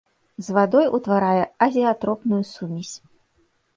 З 0.45 0.55
вадой 0.57 0.87
утварае 0.99 1.43
азеатропную 1.67 2.43
сумесь. 2.57 2.95